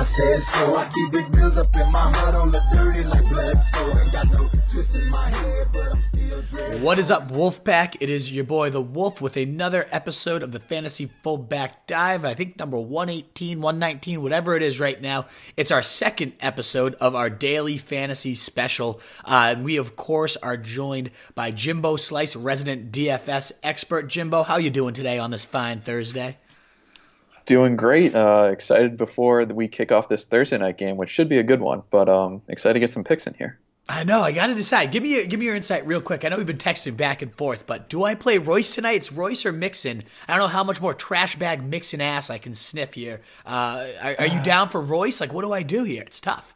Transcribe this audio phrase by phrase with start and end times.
[0.00, 0.76] Said so.
[0.76, 3.60] I keep big bills up in my hood on the dirty like blood.
[3.60, 6.82] So ain't got no twist in my head, but I'm still dreading.
[6.82, 7.98] What is up, Wolfpack?
[8.00, 12.24] It is your boy, the Wolf, with another episode of the Fantasy Fullback Dive.
[12.24, 15.26] I think number 118, 119, whatever it is right now.
[15.58, 19.02] It's our second episode of our daily fantasy special.
[19.22, 24.08] Uh, and we, of course, are joined by Jimbo Slice, resident DFS expert.
[24.08, 26.38] Jimbo, how you doing today on this fine Thursday?
[27.50, 28.14] Doing great.
[28.14, 31.60] Uh, excited before we kick off this Thursday night game, which should be a good
[31.60, 31.82] one.
[31.90, 33.58] But um, excited to get some picks in here.
[33.88, 34.22] I know.
[34.22, 34.92] I got to decide.
[34.92, 36.24] Give me your, give me your insight real quick.
[36.24, 38.92] I know we've been texting back and forth, but do I play Royce tonight?
[38.92, 40.04] It's Royce or Mixon.
[40.28, 43.20] I don't know how much more trash bag Mixon ass I can sniff here.
[43.44, 45.20] Uh, are, are you down for Royce?
[45.20, 46.04] Like, what do I do here?
[46.06, 46.54] It's tough.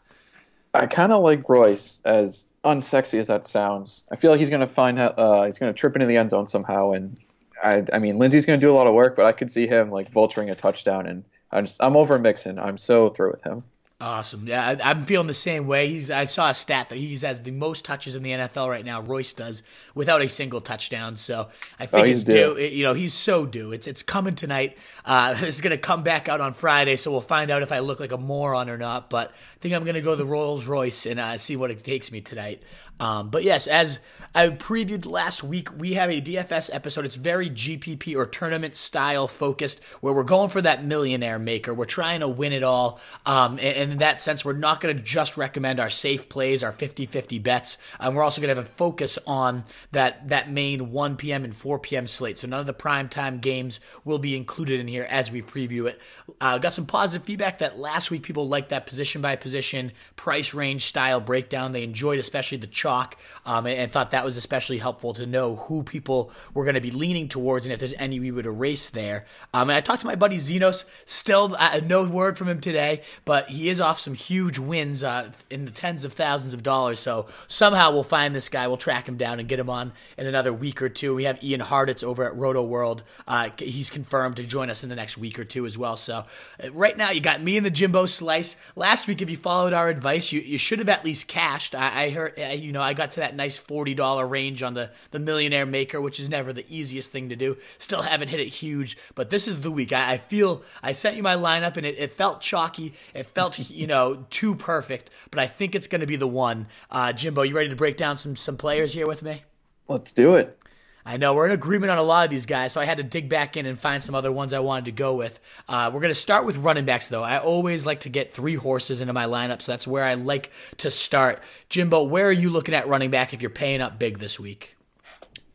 [0.73, 4.05] I kind of like Royce, as unsexy as that sounds.
[4.13, 5.01] I feel like he's going to find.
[5.01, 7.17] Uh, he's going to trip into the end zone somehow, and
[7.65, 9.67] I, I mean, Lindsey's going to do a lot of work, but I could see
[9.67, 12.59] him like vulturing a touchdown, and I'm just, I'm over Mixon.
[12.59, 13.65] I'm so through with him.
[14.01, 14.49] Awesome.
[14.49, 15.89] Yeah, I, I'm feeling the same way.
[15.89, 16.11] He's.
[16.11, 19.01] I saw a stat that he has the most touches in the NFL right now.
[19.01, 19.63] Royce does
[19.95, 21.17] without a single touchdown.
[21.17, 21.49] So
[21.79, 22.59] I think Oh, he's it's due.
[22.59, 23.73] You know, he's so due.
[23.73, 24.77] It's it's coming tonight.
[25.05, 27.79] Uh, it's going to come back out on Friday, so we'll find out if I
[27.79, 29.09] look like a moron or not.
[29.09, 31.83] But I think I'm going to go the Rolls Royce and uh, see what it
[31.85, 32.63] takes me tonight.
[33.01, 33.99] Um, but yes, as
[34.37, 37.05] I previewed last week, we have a DFS episode.
[37.05, 41.73] It's very GPP or tournament style focused, where we're going for that millionaire maker.
[41.73, 43.01] We're trying to win it all.
[43.27, 46.73] Um, and, in that sense, we're not going to just recommend our safe plays, our
[46.73, 47.79] 50 50 bets.
[47.99, 51.45] And we're also going to have a focus on that, that main 1 p.m.
[51.45, 52.07] and 4 p.m.
[52.07, 52.39] slate.
[52.39, 56.01] So none of the primetime games will be included in here as we preview it.
[56.41, 60.55] Uh, got some positive feedback that last week people liked that position by position, price
[60.55, 61.73] range style breakdown.
[61.73, 65.57] They enjoyed especially the chalk um, and, and thought that was especially helpful to know
[65.57, 68.91] who people were going to be leaning towards and if there's any we would erase
[68.91, 69.27] there.
[69.53, 73.03] Um, and I talked to my buddy Zenos, still uh, no word from him today,
[73.25, 77.01] but he is off some huge wins uh, in the tens of thousands of dollars.
[77.01, 80.27] So somehow we'll find this guy, we'll track him down and get him on in
[80.27, 81.15] another week or two.
[81.15, 83.03] We have Ian Hartitz over at Roto World.
[83.27, 85.97] Uh, he's confirmed to join us in the next week or two as well.
[85.97, 86.25] So
[86.63, 88.57] uh, right now you got me and the Jimbo Slice.
[88.77, 91.75] Last week, if you followed our advice, you, you should have at least cashed.
[91.75, 94.91] I, I heard, you know, I got to that nice forty dollar range on the
[95.11, 97.57] the Millionaire Maker, which is never the easiest thing to do.
[97.79, 99.93] Still haven't hit it huge, but this is the week.
[99.93, 102.93] I, I feel I sent you my lineup and it, it felt chalky.
[103.15, 106.67] It felt you know too perfect, but I think it's going to be the one.
[106.91, 109.43] Uh, Jimbo, you ready to break down some some players here with me?
[109.89, 110.59] Let's do it.
[111.07, 113.03] I know we're in agreement on a lot of these guys, so I had to
[113.03, 115.39] dig back in and find some other ones I wanted to go with.
[115.69, 117.23] Uh, we're going to start with running backs, though.
[117.23, 120.51] I always like to get three horses into my lineup, so that's where I like
[120.79, 121.41] to start.
[121.69, 124.77] Jimbo, where are you looking at running back if you're paying up big this week?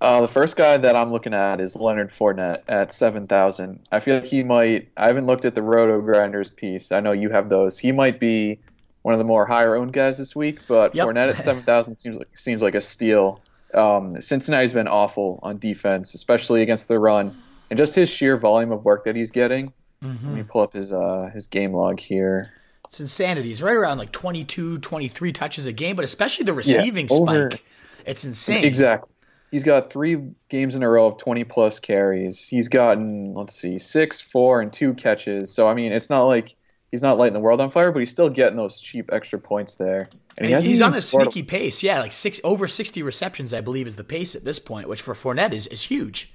[0.01, 3.81] Uh, the first guy that I'm looking at is Leonard Fournette at 7,000.
[3.91, 6.91] I feel like he might, I haven't looked at the Roto Grinders piece.
[6.91, 7.77] I know you have those.
[7.79, 8.59] He might be
[9.01, 11.07] one of the more higher owned guys this week, but Yep.
[11.07, 13.41] Fournette at 7,000 seems like, seems like a steal.
[13.74, 17.35] Um, Cincinnati's been awful on defense, especially against the run.
[17.69, 19.74] And just his sheer volume of work that he's getting.
[20.02, 22.52] Let me pull up his uh, his game log here.
[22.85, 23.50] It's insanity.
[23.50, 27.63] He's right around like 22, 23 touches a game, but especially the receiving over- spike.
[28.06, 28.63] It's insane.
[28.63, 29.12] Exactly.
[29.52, 32.47] He's got three games in a row of 20 plus carries.
[32.47, 35.51] He's gotten, let's see, six, four, and two catches.
[35.53, 36.56] So, I mean, it's not like
[36.91, 39.75] he's not lighting the world on fire, but he's still getting those cheap extra points
[39.75, 40.09] there.
[40.38, 41.83] And he he's on a sneaky pace.
[41.83, 45.01] Yeah, like six over 60 receptions, I believe, is the pace at this point, which
[45.01, 46.33] for Fournette is, is huge.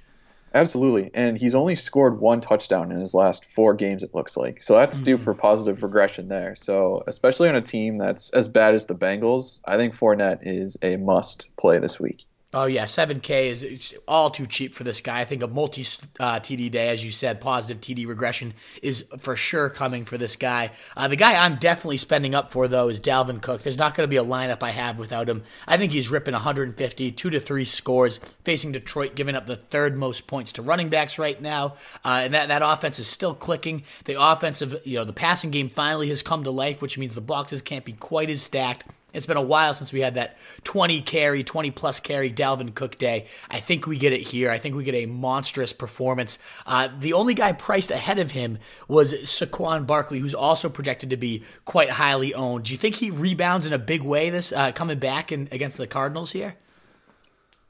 [0.53, 1.11] Absolutely.
[1.13, 4.61] And he's only scored one touchdown in his last four games, it looks like.
[4.61, 5.23] So that's due hmm.
[5.23, 6.55] for positive regression there.
[6.55, 10.77] So, especially on a team that's as bad as the Bengals, I think Fournette is
[10.81, 12.25] a must play this week.
[12.55, 15.19] Oh yeah, seven K is all too cheap for this guy.
[15.19, 15.81] I think a multi
[16.21, 20.37] uh, TD day, as you said, positive TD regression is for sure coming for this
[20.37, 20.71] guy.
[20.95, 23.63] Uh, the guy I'm definitely spending up for though is Dalvin Cook.
[23.63, 25.43] There's not going to be a lineup I have without him.
[25.67, 29.97] I think he's ripping 150, two to three scores, facing Detroit, giving up the third
[29.97, 31.75] most points to running backs right now,
[32.05, 33.83] uh, and that that offense is still clicking.
[34.05, 37.21] The offensive, you know, the passing game finally has come to life, which means the
[37.21, 38.85] boxes can't be quite as stacked
[39.15, 42.97] It's been a while since we had that 20 carry, 20 plus carry Dalvin Cook
[42.97, 43.27] day.
[43.49, 44.51] I think we get it here.
[44.51, 46.37] I think we get a monstrous performance.
[46.65, 51.17] Uh, the only guy priced ahead of him was Saquon Barkley, who's also projected to
[51.17, 52.65] be quite highly owned.
[52.65, 55.77] Do you think he rebounds in a big way this uh, coming back in, against
[55.77, 56.55] the Cardinals here?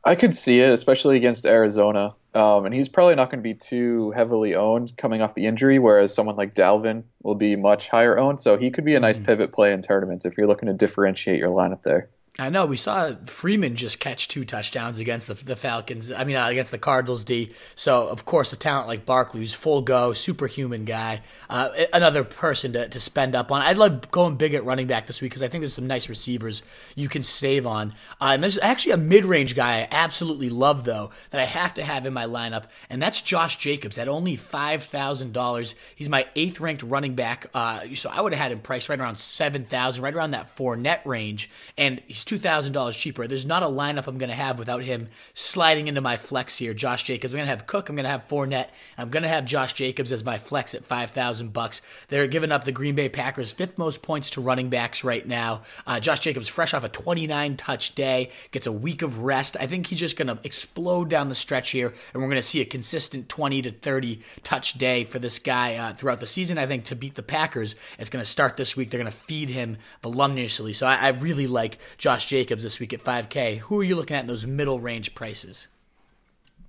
[0.05, 2.13] I could see it, especially against Arizona.
[2.35, 5.79] Um, and he's probably not going to be too heavily owned coming off the injury,
[5.79, 8.39] whereas someone like Dalvin will be much higher owned.
[8.39, 9.25] So he could be a nice mm-hmm.
[9.25, 12.09] pivot play in tournaments if you're looking to differentiate your lineup there.
[12.37, 16.11] I know we saw Freeman just catch two touchdowns against the, the Falcons.
[16.11, 17.53] I mean, uh, against the Cardinals D.
[17.75, 22.73] So of course, a talent like Barkley, who's full go, superhuman guy, uh, another person
[22.73, 23.61] to, to spend up on.
[23.61, 26.09] I'd love going big at running back this week because I think there's some nice
[26.09, 26.61] receivers
[26.93, 27.93] you can save on.
[28.19, 31.75] Uh, and there's actually a mid range guy I absolutely love though that I have
[31.75, 35.73] to have in my lineup, and that's Josh Jacobs at only five thousand dollars.
[35.95, 37.47] He's my eighth ranked running back.
[37.53, 40.57] Uh, so I would have had him priced right around seven thousand, right around that
[40.57, 43.27] Fournette range, and he's $2,000 cheaper.
[43.27, 46.73] There's not a lineup I'm going to have without him sliding into my flex here.
[46.73, 47.31] Josh Jacobs.
[47.31, 47.89] I'm going to have Cook.
[47.89, 48.69] I'm going to have Fournette.
[48.97, 51.81] I'm going to have Josh Jacobs as my flex at 5000 bucks.
[52.09, 55.61] They're giving up the Green Bay Packers fifth most points to running backs right now.
[55.85, 59.57] Uh, Josh Jacobs, fresh off a 29 touch day, gets a week of rest.
[59.59, 62.41] I think he's just going to explode down the stretch here, and we're going to
[62.41, 66.57] see a consistent 20 to 30 touch day for this guy uh, throughout the season.
[66.57, 68.89] I think to beat the Packers, it's going to start this week.
[68.89, 70.73] They're going to feed him voluminously.
[70.73, 73.57] So I, I really like Josh Jacobs Jacobs this week at 5K.
[73.57, 75.67] Who are you looking at in those middle range prices?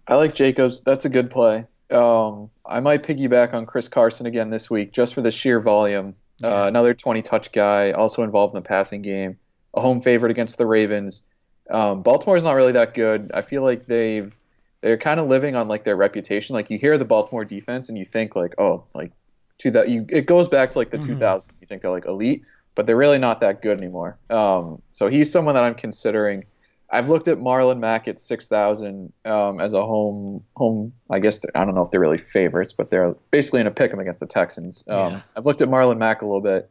[0.09, 0.81] I like Jacobs.
[0.81, 1.67] That's a good play.
[1.91, 6.15] Um, I might piggyback on Chris Carson again this week just for the sheer volume.
[6.43, 6.63] Uh, yeah.
[6.63, 9.39] Uh, another 20 touch guy, also involved in the passing game.
[9.75, 11.23] A home favorite against the Ravens.
[11.71, 13.31] Um, Baltimore's not really that good.
[13.35, 14.35] I feel like they've
[14.81, 16.55] they're kind of living on like their reputation.
[16.55, 19.13] Like you hear the Baltimore defense and you think like, oh, like
[19.59, 21.21] to that you it goes back to like the mm-hmm.
[21.21, 21.51] 2000s.
[21.61, 22.45] You think they're like elite
[22.77, 24.17] but they're really not that good anymore.
[24.31, 26.45] Um, so he's someone that I'm considering.
[26.89, 30.93] I've looked at Marlon Mack at six thousand um, as a home home.
[31.11, 33.93] I guess I don't know if they're really favorites, but they're basically in a pick
[33.93, 34.85] 'em against the Texans.
[34.87, 35.21] Um, yeah.
[35.37, 36.71] I've looked at Marlon Mack a little bit.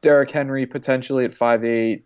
[0.00, 2.04] Derrick Henry potentially at five eight.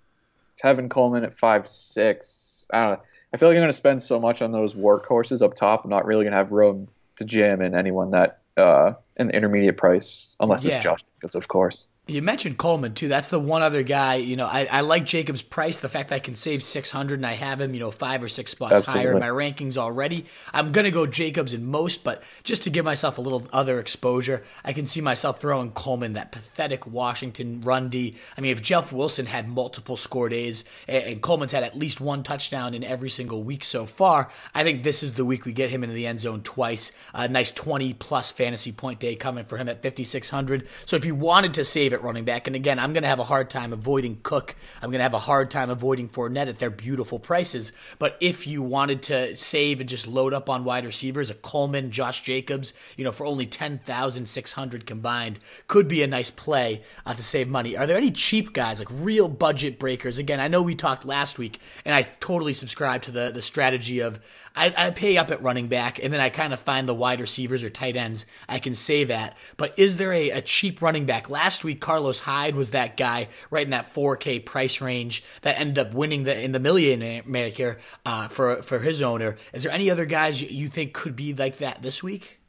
[0.63, 2.67] Tevin Coleman at five six.
[2.73, 3.03] I don't know.
[3.35, 5.85] I feel like I'm going to spend so much on those workhorses up top.
[5.85, 9.37] I'm not really going to have room to jam in anyone that uh, in the
[9.37, 10.77] intermediate price, unless yeah.
[10.77, 11.89] it's Josh Jacobs, of course.
[12.09, 13.09] You mentioned Coleman too.
[13.09, 14.15] That's the one other guy.
[14.15, 15.81] You know, I, I like Jacob's price.
[15.81, 18.23] The fact that I can save six hundred and I have him, you know, five
[18.23, 19.03] or six spots Absolutely.
[19.03, 20.27] higher in my rankings already.
[20.55, 24.45] I'm gonna go Jacobs in most, but just to give myself a little other exposure,
[24.65, 28.15] I can see myself throwing Coleman, that pathetic Washington run D.
[28.39, 32.01] I mean, if Jeff Wilson had multiple score days and, and Coleman's had at least
[32.01, 35.53] one touchdown in every single week so far, I think this is the week we
[35.53, 36.93] get him into the end zone twice.
[37.15, 40.69] A nice twenty plus fantasy point day coming for him at fifty six hundred.
[40.85, 42.47] So if you wanted to save running back.
[42.47, 44.55] And again, I'm going to have a hard time avoiding Cook.
[44.83, 47.73] I'm going to have a hard time avoiding Fournette at their beautiful prices.
[47.99, 51.91] But if you wanted to save and just load up on wide receivers, a Coleman,
[51.91, 57.23] Josh Jacobs, you know, for only 10,600 combined, could be a nice play uh, to
[57.23, 57.77] save money.
[57.77, 60.19] Are there any cheap guys, like real budget breakers?
[60.19, 64.01] Again, I know we talked last week, and I totally subscribe to the, the strategy
[64.01, 64.21] of
[64.57, 67.21] I, I pay up at running back, and then I kind of find the wide
[67.21, 69.37] receivers or tight ends I can save at.
[69.59, 71.29] But is there a, a cheap running back?
[71.29, 75.79] Last week, Carlos Hyde was that guy right in that 4K price range that ended
[75.79, 79.37] up winning the in the millionaire uh, for for his owner.
[79.53, 82.41] Is there any other guys you, think could be like that this week?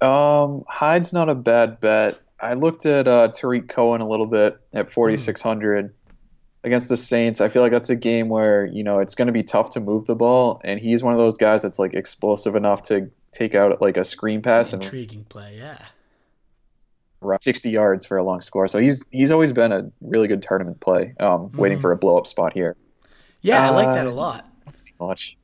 [0.00, 2.20] Um, Hyde's not a bad bet.
[2.40, 5.92] I looked at uh, Tarik Cohen a little bit at 4600.
[6.62, 9.26] Mm against the Saints, I feel like that's a game where you know it's going
[9.26, 11.94] to be tough to move the ball, and he's one of those guys that's like
[11.94, 15.78] explosive enough to take out like a screen pass an intriguing play, yeah.
[17.40, 18.68] 60 yards for a long score.
[18.68, 21.14] So he's he's always been a really good tournament play.
[21.18, 21.56] Um, mm.
[21.56, 22.76] waiting for a blow up spot here.
[23.40, 24.46] Yeah, uh, I like that a uh, lot.
[25.00, 25.36] Much.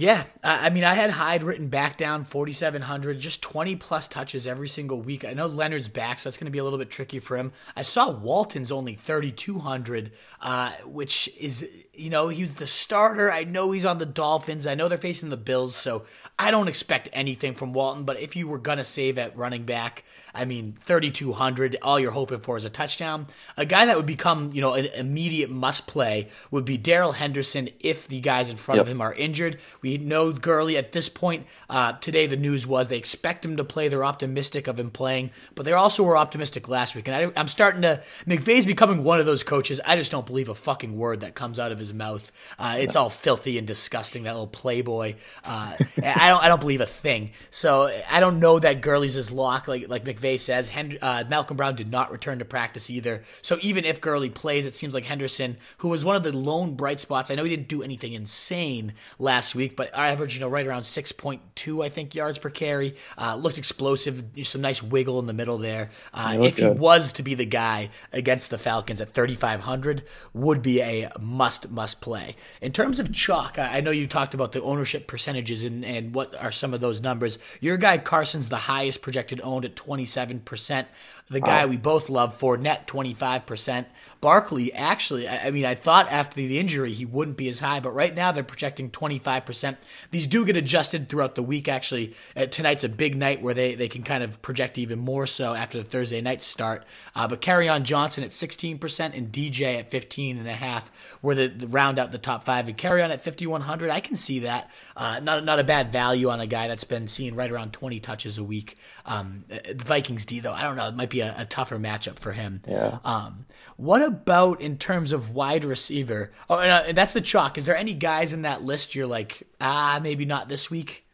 [0.00, 4.68] Yeah, I mean, I had Hyde written back down 4,700, just 20 plus touches every
[4.68, 5.24] single week.
[5.24, 7.50] I know Leonard's back, so that's going to be a little bit tricky for him.
[7.74, 13.32] I saw Walton's only 3,200, uh, which is, you know, he's the starter.
[13.32, 14.68] I know he's on the Dolphins.
[14.68, 16.04] I know they're facing the Bills, so
[16.38, 18.04] I don't expect anything from Walton.
[18.04, 22.10] But if you were going to save at running back, I mean, 3,200, all you're
[22.10, 23.26] hoping for is a touchdown.
[23.56, 27.70] A guy that would become, you know, an immediate must play would be Darrell Henderson
[27.80, 28.86] if the guys in front yep.
[28.86, 29.58] of him are injured.
[29.82, 31.46] We know Gurley at this point.
[31.68, 33.88] Uh, today, the news was they expect him to play.
[33.88, 37.08] They're optimistic of him playing, but they also were optimistic last week.
[37.08, 38.02] And I, am starting to.
[38.26, 39.80] McVay's becoming one of those coaches.
[39.84, 42.30] I just don't believe a fucking word that comes out of his mouth.
[42.58, 44.24] Uh, it's all filthy and disgusting.
[44.24, 45.14] That little playboy.
[45.44, 46.44] Uh, I don't.
[46.44, 47.32] I don't believe a thing.
[47.50, 50.68] So I don't know that Gurley's his lock, like like McVay says.
[50.70, 53.22] Hend- uh, Malcolm Brown did not return to practice either.
[53.42, 56.74] So even if Gurley plays, it seems like Henderson, who was one of the lone
[56.74, 57.30] bright spots.
[57.30, 60.82] I know he didn't do anything insane last week, but averaged, you know, right around
[60.82, 62.96] 6.2, I think, yards per carry.
[63.16, 65.90] Uh, looked explosive, some nice wiggle in the middle there.
[66.12, 66.64] Uh, if good.
[66.64, 71.70] he was to be the guy against the Falcons at 3,500, would be a must,
[71.70, 72.34] must play.
[72.60, 76.34] In terms of chalk, I know you talked about the ownership percentages and, and what
[76.42, 77.38] are some of those numbers.
[77.60, 79.76] Your guy Carson's the highest projected owned at
[80.08, 80.86] 27%.
[81.30, 83.86] The guy we both love, Fournette, 25%.
[84.20, 87.94] Barkley, actually, I mean, I thought after the injury he wouldn't be as high, but
[87.94, 89.76] right now they're projecting 25%.
[90.10, 92.16] These do get adjusted throughout the week, actually.
[92.36, 95.54] Uh, tonight's a big night where they, they can kind of project even more so
[95.54, 96.84] after the Thursday night start.
[97.14, 100.82] Uh, but Kerryon Johnson at 16% and DJ at 15.5
[101.22, 102.66] were the, the round out the top five.
[102.66, 104.68] And Kerryon at 5,100, I can see that.
[104.96, 108.00] Uh, not, not a bad value on a guy that's been seeing right around 20
[108.00, 108.76] touches a week.
[109.06, 110.88] Um, uh, the Vikings D, though, I don't know.
[110.88, 112.62] It might be a, a tougher matchup for him.
[112.68, 112.98] Yeah.
[113.04, 113.46] Um,
[113.76, 116.30] what about in terms of wide receiver?
[116.48, 117.58] Oh, and, uh, and that's the chalk.
[117.58, 121.06] Is there any guys in that list you're like, ah, maybe not this week?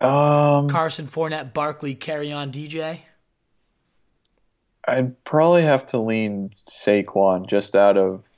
[0.00, 3.00] Um, Carson, Fournette, Barkley, Kerryon, DJ.
[4.86, 8.28] I'd probably have to lean Saquon just out of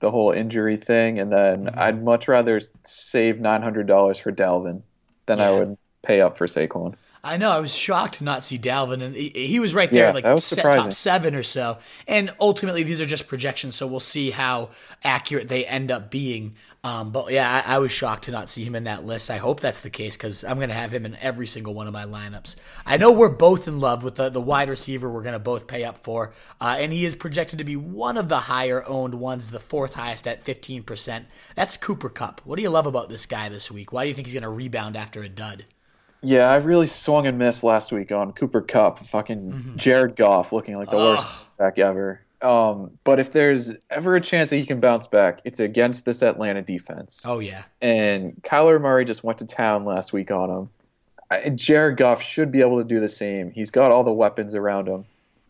[0.00, 1.78] the whole injury thing, and then mm-hmm.
[1.78, 4.82] I'd much rather save nine hundred dollars for Dalvin
[5.26, 5.48] than yeah.
[5.48, 6.94] I would pay up for Saquon.
[7.28, 7.50] I know.
[7.50, 10.40] I was shocked to not see Dalvin, and he, he was right there, yeah, like
[10.40, 11.78] set, top seven or so.
[12.06, 14.70] And ultimately, these are just projections, so we'll see how
[15.04, 16.54] accurate they end up being.
[16.84, 19.30] Um, but yeah, I, I, was shocked to not see him in that list.
[19.30, 21.88] I hope that's the case because I'm going to have him in every single one
[21.88, 22.54] of my lineups.
[22.86, 25.66] I know we're both in love with the, the wide receiver we're going to both
[25.66, 29.14] pay up for, uh, and he is projected to be one of the higher owned
[29.14, 31.24] ones, the fourth highest at 15%.
[31.56, 32.40] That's Cooper Kupp.
[32.44, 33.92] What do you love about this guy this week?
[33.92, 35.64] Why do you think he's going to rebound after a dud?
[36.22, 39.76] Yeah, I really swung and missed last week on Cooper Kupp, Fucking mm-hmm.
[39.76, 41.18] Jared Goff looking like the Ugh.
[41.18, 42.20] worst back ever.
[42.40, 46.22] Um, but if there's ever a chance that he can bounce back, it's against this
[46.22, 47.22] Atlanta defense.
[47.26, 47.64] Oh yeah.
[47.80, 50.70] And Kyler Murray just went to town last week on him.
[51.30, 53.50] I, Jared Goff should be able to do the same.
[53.50, 55.04] He's got all the weapons around him.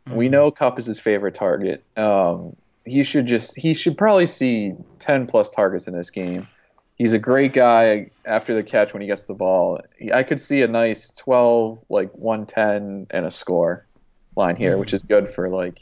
[0.07, 0.17] Mm-hmm.
[0.17, 1.85] We know Kupp is his favorite target.
[1.97, 6.49] Um, he should just he should probably see 10 plus targets in this game
[6.99, 9.81] he's a great guy after the catch when he gets the ball.
[10.13, 13.87] I could see a nice 12, like 110 and a score
[14.37, 15.81] line here, which is good for like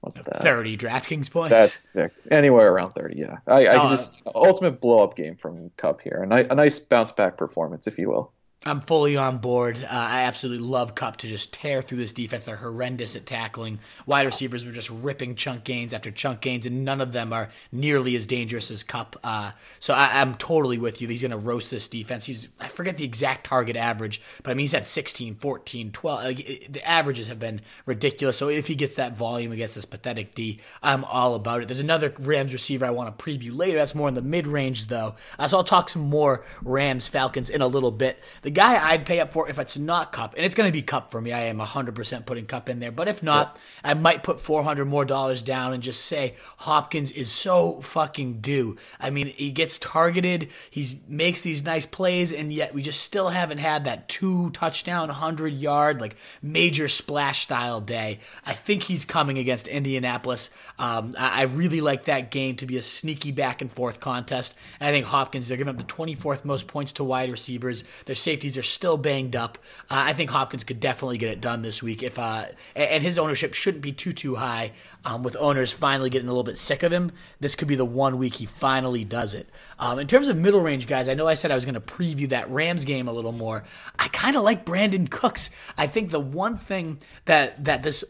[0.00, 0.42] what's that?
[0.42, 1.54] 30 DraftKings points.
[1.54, 2.12] That's sick.
[2.30, 3.38] Anywhere around 30, yeah.
[3.46, 6.22] I, I uh, just ultimate blow up game from Kupp here.
[6.22, 8.32] A, ni- a nice bounce back performance, if you will.
[8.66, 9.82] I'm fully on board.
[9.82, 12.44] Uh, I absolutely love Kupp to just tear through this defense.
[12.44, 13.78] They're horrendous at tackling.
[14.04, 17.48] Wide receivers were just ripping chunk gains after chunk gains, and none of them are
[17.72, 19.18] nearly as dangerous as Kupp.
[19.24, 21.08] Uh, so I, am totally with you.
[21.08, 22.26] He's going to roast this defense.
[22.26, 26.22] He's I forget the exact target average, but I mean he's had 16, 14, 12.
[26.22, 28.36] Like, it, the averages have been ridiculous.
[28.36, 31.68] So if he gets that volume against this pathetic D, I'm all about it.
[31.68, 33.78] There's another Rams receiver I want to preview later.
[33.78, 35.14] That's more in the mid range though.
[35.38, 38.18] Uh, so I'll talk some more Rams Falcons in a little bit.
[38.42, 40.72] The the guy I'd pay up for if it's not Kupp, and it's going to
[40.72, 41.32] be Kupp for me.
[41.32, 42.90] I am 100% putting Kupp in there.
[42.90, 43.92] But if not, yeah.
[43.92, 48.76] I might put 400 more dollars down and just say Hopkins is so fucking due.
[48.98, 53.28] I mean, he gets targeted, he makes these nice plays, and yet we just still
[53.28, 58.18] haven't had that two touchdown, 100 yard, like major splash style day.
[58.44, 60.50] I think he's coming against Indianapolis.
[60.76, 64.56] Um, I, I really like that game to be a sneaky back and forth contest.
[64.80, 67.84] And I think Hopkins, they're giving up the 24th most points to wide receivers.
[68.06, 69.58] Their safety safeties are still banged up.
[69.90, 73.18] Uh, I think Hopkins could definitely get it done this week if uh, and his
[73.18, 74.72] ownership shouldn't be too too high.
[75.04, 77.84] Um, with owners finally getting a little bit sick of him, this could be the
[77.84, 79.48] one week he finally does it.
[79.78, 81.80] Um, in terms of middle range guys, I know I said I was going to
[81.80, 83.64] preview that Rams game a little more.
[83.98, 85.50] I kind of like Brandin Cooks.
[85.76, 88.04] I think the one thing that that this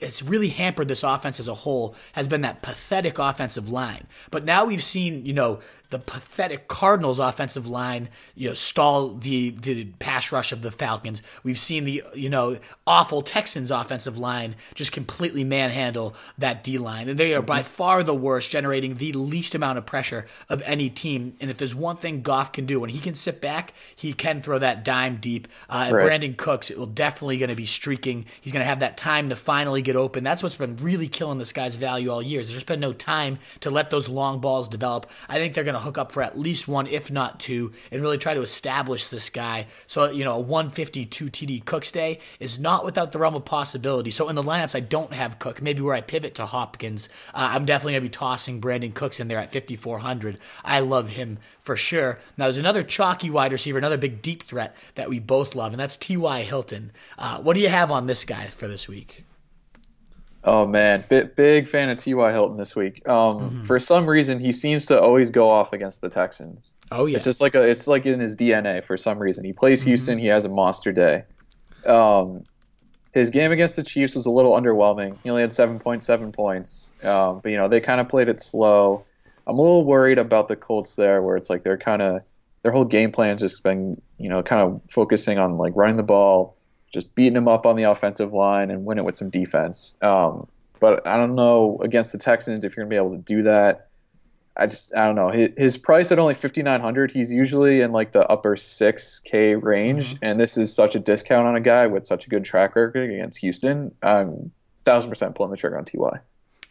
[0.00, 4.06] it's really hampered this offense as a whole has been that pathetic offensive line.
[4.30, 5.60] But now we've seen, you know,
[5.92, 11.22] the pathetic Cardinals offensive line, you know, stall the the pass rush of the Falcons.
[11.44, 17.08] We've seen the you know awful Texans offensive line just completely manhandle that D line,
[17.08, 20.88] and they are by far the worst, generating the least amount of pressure of any
[20.90, 21.36] team.
[21.40, 24.42] And if there's one thing Goff can do, when he can sit back, he can
[24.42, 25.46] throw that dime deep.
[25.68, 26.20] Uh, and right.
[26.20, 28.24] Brandin Cooks, it will definitely going to be streaking.
[28.40, 30.24] He's going to have that time to finally get open.
[30.24, 32.40] That's what's been really killing this guy's value all year.
[32.40, 35.10] There's just been no time to let those long balls develop.
[35.28, 38.02] I think they're going to hook up for at least one, if not two, and
[38.02, 39.66] really try to establish this guy.
[39.86, 44.10] So, you know, a 152 TD Cooks day is not without the realm of possibility.
[44.10, 45.62] So in the lineups, I don't have Cook.
[45.62, 49.20] Maybe where I pivot to Hopkins, uh, I'm definitely going to be tossing Brandin Cooks
[49.20, 50.38] in there at 5,400.
[50.64, 52.18] I love him for sure.
[52.36, 55.80] Now, there's another chalky wide receiver, another big deep threat that we both love, and
[55.80, 56.42] that's T.Y.
[56.42, 56.92] Hilton.
[57.18, 59.24] Uh, what do you have on this guy for this week?
[60.44, 62.32] Oh man, big, big fan of T.Y.
[62.32, 63.08] Hilton this week.
[63.08, 63.62] Um, mm-hmm.
[63.62, 66.74] For some reason, he seems to always go off against the Texans.
[66.90, 69.44] Oh yeah, it's just like a, it's like in his DNA for some reason.
[69.44, 69.90] He plays mm-hmm.
[69.90, 71.24] Houston, he has a monster day.
[71.86, 72.44] Um,
[73.12, 75.18] his game against the Chiefs was a little underwhelming.
[75.22, 79.04] He only had 7.7 points, um, but you know they kind of played it slow.
[79.46, 82.22] I'm a little worried about the Colts there, where it's like they're kind of
[82.62, 86.02] their whole game plan just been you know kind of focusing on like running the
[86.02, 86.56] ball,
[86.92, 89.96] just beating them up on the offensive line and win it with some defense.
[90.02, 93.42] Um, but I don't know against the Texans if you're gonna be able to do
[93.44, 93.88] that.
[94.54, 98.12] I just I don't know his, his price at only 5900 he's usually in like
[98.12, 100.18] the upper 6k range mm-hmm.
[100.24, 103.10] and this is such a discount on a guy with such a good track record
[103.10, 106.20] against Houston I'm thousand percent pulling the trigger on Ty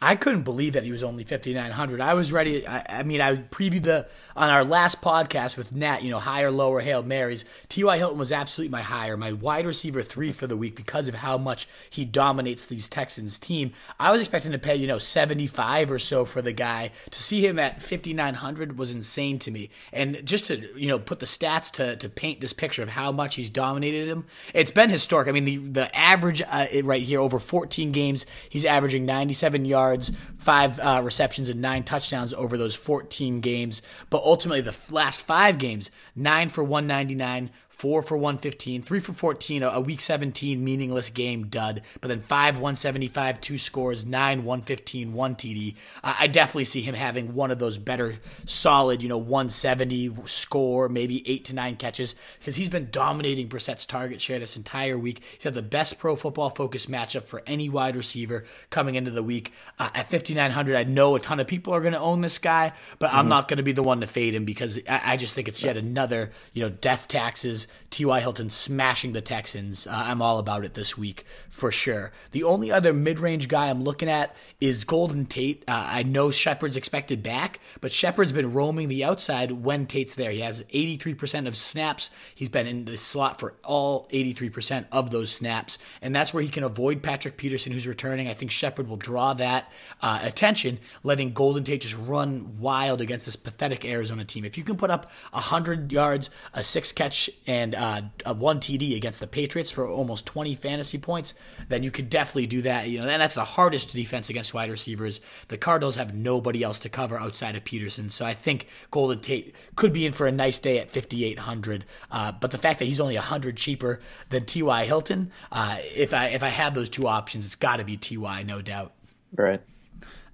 [0.04, 2.00] I couldn't believe that he was only 5,900.
[2.00, 2.66] I was ready.
[2.66, 6.50] I, I, mean, I previewed the on our last podcast with Nat, you know, higher,
[6.50, 7.44] lower, Hail Marys.
[7.68, 7.98] T.Y.
[7.98, 11.38] Hilton was absolutely my higher, my wide receiver three for the week because of how
[11.38, 13.74] much he dominates these Texans team.
[14.00, 16.90] I was expecting to pay, you know, 75 or so for the guy.
[17.12, 19.70] To see him at 5,900 was insane to me.
[19.92, 23.12] And just to, you know, put the stats to, to paint this picture of how
[23.12, 25.28] much he's dominated him, it's been historic.
[25.28, 29.91] I mean, the, the average uh, right here over 14 games, he's averaging 97 yards
[29.92, 33.82] yards, five uh, receptions, and nine touchdowns over those 14 games.
[34.10, 37.50] But ultimately, the last five games, nine for 199,
[37.82, 42.54] four for 115, three for 14, a, week 17 meaningless game dud, but then five
[42.54, 45.74] 175, two scores, nine 115, one TD.
[46.04, 48.14] Uh, I definitely see him having one of those better
[48.46, 53.84] solid, you know, 170 score, maybe eight to nine catches, because he's been dominating Brissett's
[53.84, 55.20] target share this entire week.
[55.32, 59.24] He's had the best pro football focus matchup for any wide receiver coming into the
[59.24, 59.52] week.
[59.80, 62.74] Uh, at 5,900, I know a ton of people are going to own this guy,
[63.00, 63.16] but mm-hmm.
[63.16, 65.48] I'm not going to be the one to fade him because I, I just think
[65.48, 68.20] it's yet another, you know, death taxes T.Y.
[68.20, 69.86] Hilton smashing the Texans.
[69.86, 72.12] Uh, I'm all about it this week for sure.
[72.30, 75.62] The only other mid range guy I'm looking at is Golden Tate.
[75.68, 80.30] Uh, I know Shepard's expected back, but Shepard's been roaming the outside when Tate's there.
[80.30, 82.08] He has 83% of snaps.
[82.34, 86.48] He's been in the slot for all 83% of those snaps, and that's where he
[86.48, 88.28] can avoid Patrick Peterson, who's returning.
[88.28, 93.26] I think Shepard will draw that uh, attention, letting Golden Tate just run wild against
[93.26, 94.46] this pathetic Arizona team.
[94.46, 98.96] If you can put up 100 yards, a six catch, and uh, a one TD
[98.96, 101.34] against the Patriots for almost 20 fantasy points,
[101.68, 102.88] then you could definitely do that.
[102.88, 105.20] You know, and that's the hardest defense against wide receivers.
[105.48, 109.54] The Cardinals have nobody else to cover outside of Peterson, so I think Golden Tate
[109.76, 111.84] could be in for a nice day at 5,800.
[112.10, 114.84] Uh, but the fact that he's only 100 cheaper than T.Y.
[114.86, 118.44] Hilton, uh, if I if I have those two options, it's got to be T.Y.
[118.44, 118.94] No doubt.
[119.36, 119.60] Right.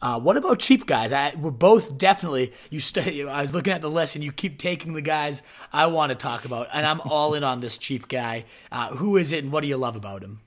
[0.00, 1.12] Uh, what about cheap guys?
[1.12, 2.52] I, we're both definitely.
[2.70, 5.87] You st- I was looking at the list, and you keep taking the guys I
[5.87, 8.44] want to talk about, and I'm all in on this cheap guy.
[8.70, 10.40] Uh, who is it, and what do you love about him?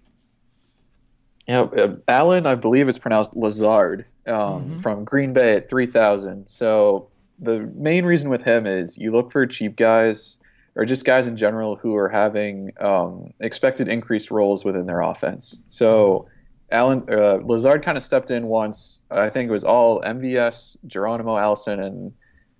[1.48, 4.80] Yeah, uh, Allen, I believe it's pronounced Lazard um, mm-hmm.
[4.80, 6.48] from Green Bay at 3,000.
[6.48, 7.10] So
[7.40, 10.38] the main reason with him is you look for cheap guys
[10.76, 15.62] or just guys in general who are having um, expected increased roles within their offense.
[15.68, 16.30] So
[16.72, 19.02] Allen uh, Lazard kind of stepped in once.
[19.12, 22.14] I think it was all MVS, Geronimo Allison, and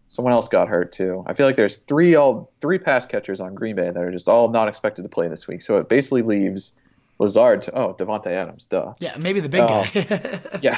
[0.08, 1.24] someone else got hurt too.
[1.26, 4.28] I feel like there's three all three pass catchers on Green Bay that are just
[4.28, 5.62] all not expected to play this week.
[5.62, 6.74] So it basically leaves
[7.20, 8.94] Lazard to oh Davante Adams, duh.
[9.00, 10.40] Yeah, maybe the big uh, guy.
[10.62, 10.78] yeah.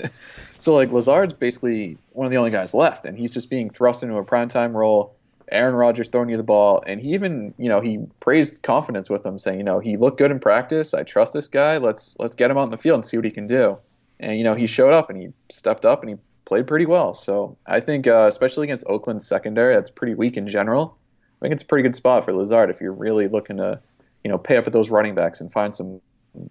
[0.60, 4.02] so like Lazard's basically one of the only guys left, and he's just being thrust
[4.04, 5.16] into a primetime role.
[5.50, 9.24] Aaron Rodgers throwing you the ball, and he even, you know, he praised confidence with
[9.24, 10.94] him, saying, you know, he looked good in practice.
[10.94, 11.78] I trust this guy.
[11.78, 13.78] Let's let's get him out in the field and see what he can do.
[14.20, 17.14] And you know, he showed up and he stepped up and he played pretty well.
[17.14, 20.96] So I think, uh, especially against Oakland's secondary, that's pretty weak in general.
[21.40, 23.80] I think it's a pretty good spot for Lazard if you're really looking to,
[24.24, 26.00] you know, pay up at those running backs and find some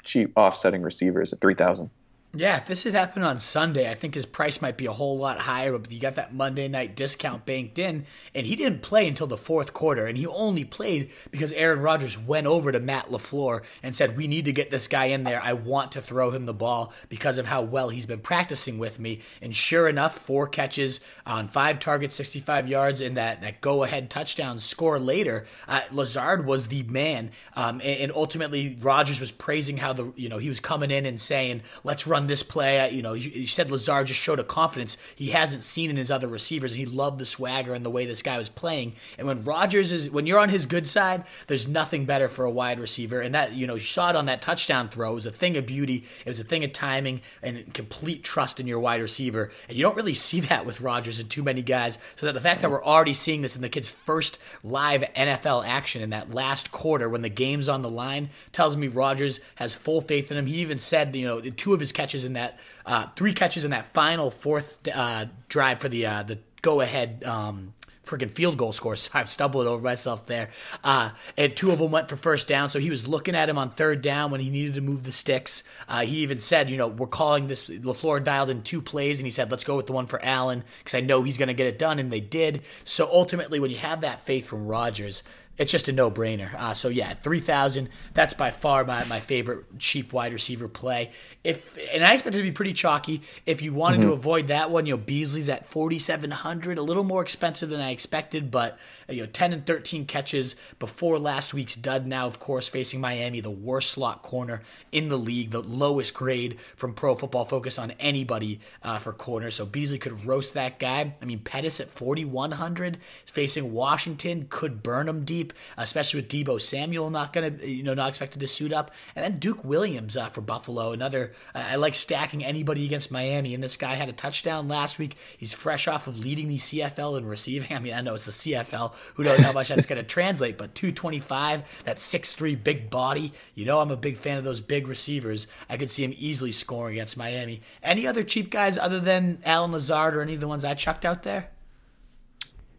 [0.03, 1.89] cheap offsetting receivers at three thousand.
[2.37, 5.17] Yeah, if this has happened on Sunday, I think his price might be a whole
[5.17, 5.75] lot higher.
[5.75, 9.37] But you got that Monday night discount banked in, and he didn't play until the
[9.37, 13.95] fourth quarter, and he only played because Aaron Rodgers went over to Matt LaFleur and
[13.95, 15.41] said, "We need to get this guy in there.
[15.43, 18.99] I want to throw him the ball because of how well he's been practicing with
[18.99, 23.81] me." And sure enough, four catches on five targets, 65 yards, and that that go
[23.81, 25.47] ahead touchdown score later.
[25.67, 30.29] Uh, Lazard was the man, um, and, and ultimately Rodgers was praising how the you
[30.29, 32.89] know he was coming in and saying, "Let's run." This play.
[32.91, 36.27] You know, you, said Lazard just showed a confidence he hasn't seen in his other
[36.27, 36.73] receivers.
[36.73, 38.93] He loved the swagger and the way this guy was playing.
[39.17, 42.51] And when Rodgers is, when you're on his good side, there's nothing better for a
[42.51, 43.21] wide receiver.
[43.21, 45.11] And that, you know, you saw it on that touchdown throw.
[45.11, 46.05] It was a thing of beauty.
[46.25, 49.51] It was a thing of timing and complete trust in your wide receiver.
[49.67, 51.97] And you don't really see that with Rodgers and too many guys.
[52.15, 55.67] So that the fact that we're already seeing this in the kid's first live NFL
[55.67, 59.75] action in that last quarter when the game's on the line tells me Rodgers has
[59.75, 60.45] full faith in him.
[60.45, 63.63] He even said, you know, two of his catches catches in that uh, three catches
[63.63, 67.23] in that final fourth uh, drive for the uh, the go ahead.
[67.23, 68.95] Um, freaking field goal score.
[68.95, 70.49] So I'm stumbling over myself there.
[70.81, 72.69] Uh, and two of them went for first down.
[72.69, 75.11] So he was looking at him on third down when he needed to move the
[75.11, 75.63] sticks.
[75.89, 77.67] Uh, he even said, you know, we're calling this.
[77.67, 80.63] LaFleur dialed in two plays and he said, let's go with the one for Allen
[80.79, 81.99] because I know he's going to get it done.
[81.99, 82.61] And they did.
[82.85, 85.21] So ultimately, when you have that faith from Rodgers,
[85.57, 86.53] it's just a no brainer.
[86.53, 87.89] Uh, so yeah, three thousand.
[88.13, 91.11] That's by far my, my favorite cheap wide receiver play.
[91.43, 93.21] If and I expect it to be pretty chalky.
[93.45, 94.09] If you wanted mm-hmm.
[94.09, 97.69] to avoid that one, you know Beasley's at forty seven hundred, a little more expensive
[97.69, 98.77] than I expected, but
[99.09, 102.05] you know ten and thirteen catches before last week's dud.
[102.05, 106.59] Now of course facing Miami, the worst slot corner in the league, the lowest grade
[106.75, 109.49] from Pro Football Focus on anybody uh, for corner.
[109.49, 111.15] So Beasley could roast that guy.
[111.21, 115.46] I mean Pettis at forty one hundred facing Washington could burn him deep
[115.77, 118.91] especially with Deebo Samuel not going to, you know, not expected to suit up.
[119.15, 121.33] And then Duke Williams uh, for Buffalo, another.
[121.53, 125.17] Uh, I like stacking anybody against Miami, and this guy had a touchdown last week.
[125.37, 127.71] He's fresh off of leading the CFL in receiving.
[127.75, 128.93] I mean, I know it's the CFL.
[129.15, 130.57] Who knows how much that's going to translate?
[130.57, 133.33] But 225, that 6'3 big body.
[133.55, 135.47] You know, I'm a big fan of those big receivers.
[135.69, 137.61] I could see him easily scoring against Miami.
[137.83, 141.05] Any other cheap guys other than Allen Lazard or any of the ones I chucked
[141.05, 141.49] out there?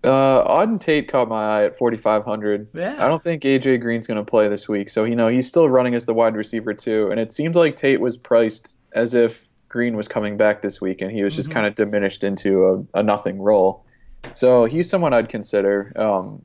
[0.05, 2.69] Uh, Auden Tate caught my eye at 4,500.
[2.73, 2.97] Yeah.
[3.05, 5.69] I don't think AJ Green's going to play this week, so you know he's still
[5.69, 7.11] running as the wide receiver too.
[7.11, 11.01] And it seems like Tate was priced as if Green was coming back this week,
[11.03, 11.55] and he was just mm-hmm.
[11.55, 13.85] kind of diminished into a, a, nothing role.
[14.33, 16.43] So he's someone I'd consider um,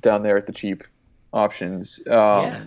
[0.00, 0.84] down there at the cheap
[1.32, 2.00] options.
[2.06, 2.64] Um, yeah.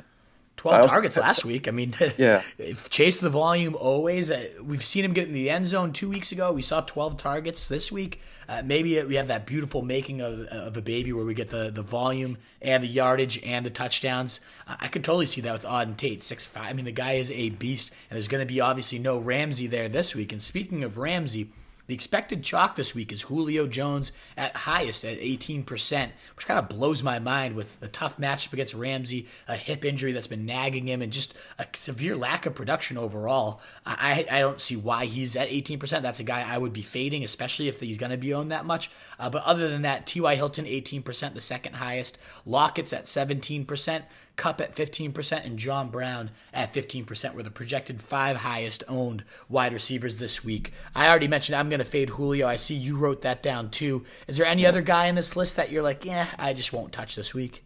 [0.66, 1.68] 12 also, targets last week.
[1.68, 2.42] I mean, yeah.
[2.90, 4.32] chase the volume always.
[4.32, 6.52] Uh, we've seen him get in the end zone two weeks ago.
[6.52, 8.20] We saw 12 targets this week.
[8.50, 11.70] Uh, maybe we have that beautiful making of, of, a baby where we get the,
[11.70, 14.40] the volume and the yardage and the touchdowns.
[14.68, 16.70] Uh, I could totally see that with Auden Tate, six five.
[16.70, 19.68] I mean, the guy is a beast, and there's going to be obviously no Ramsey
[19.68, 20.32] there this week.
[20.32, 21.52] And speaking of Ramsey,
[21.88, 26.70] the expected chalk this week is Julio Jones at highest at 18%, which kind of
[26.70, 30.88] blows my mind with the tough matchup against Ramsey, a hip injury that's been nagging
[30.88, 33.62] him, and just a severe lack of production overall.
[33.86, 36.02] I, I don't see why he's at 18%.
[36.02, 38.66] That's a guy I would be fading, especially if he's going to be owned that
[38.66, 38.90] much.
[39.20, 40.36] Uh, but other than that, T.Y.
[40.36, 42.18] Hilton, 18%, the second highest.
[42.46, 44.04] Lockett's at 17%.
[44.36, 49.74] Kupp at 15%, and John Brown at 15% were the projected five highest owned wide
[49.74, 50.74] receivers this week.
[50.94, 52.48] I already mentioned I'm going to fade Julio.
[52.48, 54.04] I see you wrote that down too.
[54.28, 56.92] Is there any other guy in this list that you're like, yeah, I just won't
[56.92, 57.64] touch this week?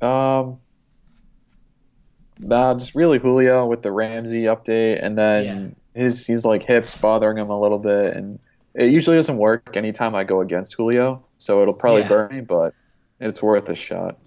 [0.00, 0.58] Um,
[2.38, 6.02] nah, just really Julio with the Ramsey update, and then yeah.
[6.02, 8.38] his he's like hips bothering him a little bit, and
[8.74, 12.08] it usually doesn't work anytime I go against Julio, so it'll probably yeah.
[12.08, 12.74] burn me, but
[13.20, 14.18] it's worth a shot.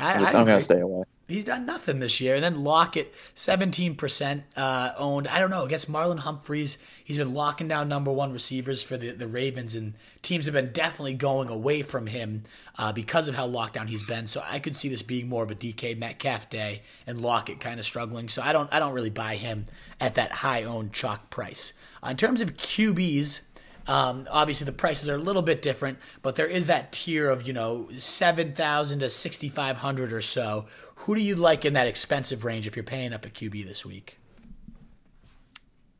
[0.00, 1.04] I, am going to stay away.
[1.28, 2.34] He's done nothing this year.
[2.34, 5.28] And then Lockett, 17% uh, owned.
[5.28, 5.64] I don't know.
[5.64, 9.94] Against Marlon Humphreys, he's been locking down number one receivers for the, the Ravens, and
[10.22, 12.42] teams have been definitely going away from him
[12.78, 14.26] uh, because of how locked down he's been.
[14.26, 17.78] So I could see this being more of a DK Metcalf day and Lockett kind
[17.78, 18.28] of struggling.
[18.28, 19.66] So I don't I don't really buy him
[20.00, 21.72] at that high owned chalk price.
[22.04, 23.42] Uh, in terms of QBs,
[23.86, 27.46] um, obviously, the prices are a little bit different, but there is that tier of
[27.46, 30.66] you know seven thousand to sixty five hundred or so.
[30.96, 33.84] Who do you like in that expensive range if you're paying up a QB this
[33.84, 34.18] week?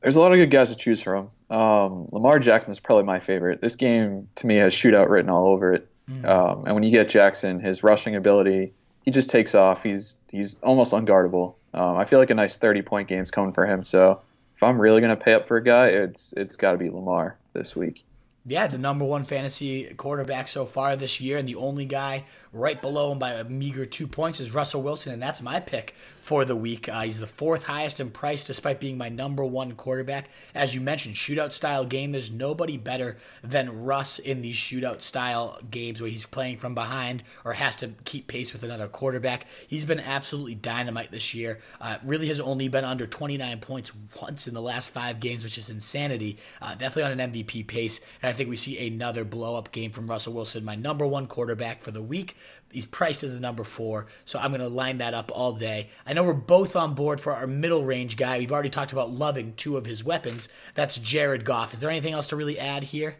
[0.01, 1.31] There's a lot of good guys to choose from.
[1.51, 3.61] Um, Lamar Jackson is probably my favorite.
[3.61, 5.89] This game to me has shootout written all over it.
[6.11, 6.25] Mm.
[6.25, 8.73] Um, and when you get Jackson, his rushing ability,
[9.05, 9.83] he just takes off.
[9.83, 11.55] He's he's almost unguardable.
[11.75, 13.83] Um, I feel like a nice 30 point game's coming for him.
[13.83, 14.21] So
[14.55, 16.91] if I'm really going to pay up for a guy, it's it's got to be
[16.91, 18.05] Lamar this week.
[18.45, 22.83] Yeah, the number one fantasy quarterback so far this year, and the only guy right
[22.83, 26.45] below him by a meager two points is Russell Wilson, and that's my pick for
[26.45, 26.89] the week.
[26.89, 30.29] Uh, he's the fourth highest in price, despite being my number one quarterback.
[30.57, 32.11] As you mentioned, shootout style game.
[32.11, 37.23] There's nobody better than Russ in these shootout style games where he's playing from behind
[37.45, 39.47] or has to keep pace with another quarterback.
[39.69, 41.61] He's been absolutely dynamite this year.
[41.81, 45.59] Uh, really has only been under 29 points once in the last five games, which
[45.59, 46.39] is insanity.
[46.61, 48.01] Uh, definitely on an MVP pace.
[48.23, 51.27] And I think we see another blow up game from Russell Wilson, my number one
[51.27, 52.35] quarterback for the week.
[52.71, 55.91] He's priced as a number four, so I'm going to line that up all day.
[56.07, 58.39] I know we're both on board for our middle range guy.
[58.39, 60.49] We've already talked about loving two of his weapons.
[60.75, 61.75] That's Jared Goff.
[61.75, 63.19] Is there anything else to really add here?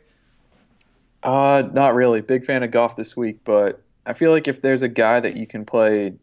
[1.23, 2.23] Uh, not really.
[2.23, 5.37] Big fan of Goff this week, but I feel like if there's a guy that
[5.37, 6.15] you can play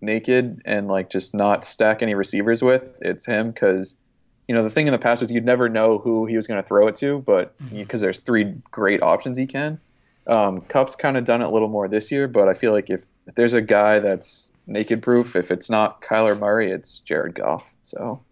[0.00, 3.98] naked and like just not stack any receivers with, it's him because
[4.48, 6.60] you know, the thing in the past was you'd never know who he was going
[6.60, 7.98] to throw it to, but because mm-hmm.
[7.98, 9.78] there's three great options he can.
[10.26, 12.90] Um, Kupp's kind of done it a little more this year, but I feel like
[12.90, 17.34] if, if there's a guy that's naked proof, if it's not Kyler Murray, it's Jared
[17.34, 17.74] Goff.
[17.82, 18.22] So